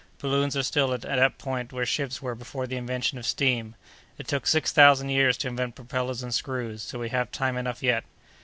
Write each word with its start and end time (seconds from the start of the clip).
Balloons 0.17 0.57
are 0.57 0.63
still 0.63 0.95
at 0.95 1.01
that 1.01 1.37
point 1.37 1.71
where 1.71 1.85
ships 1.85 2.23
were 2.23 2.33
before 2.33 2.65
the 2.65 2.75
invention 2.75 3.19
of 3.19 3.25
steam. 3.27 3.75
It 4.17 4.27
took 4.27 4.47
six 4.47 4.71
thousand 4.71 5.09
years 5.09 5.37
to 5.37 5.47
invent 5.47 5.75
propellers 5.75 6.23
and 6.23 6.33
screws; 6.33 6.81
so 6.81 6.97
we 6.97 7.09
have 7.09 7.29
time 7.31 7.55
enough 7.55 7.83
yet." 7.83 8.03